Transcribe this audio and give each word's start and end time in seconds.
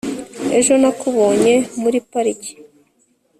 ejo 0.57 0.73
nakubonye 0.81 1.53
muri 1.81 1.97
parike 2.11 2.51